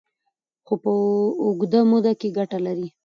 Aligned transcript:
خو 0.65 0.73
په 0.83 0.91
اوږده 1.43 1.81
موده 1.89 2.13
کې 2.19 2.29
ګټه 2.37 2.57
لري. 2.65 2.87